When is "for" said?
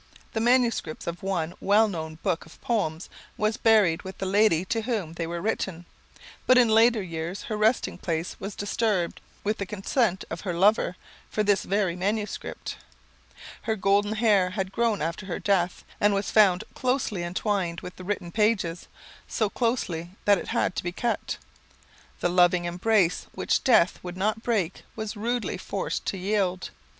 11.29-11.43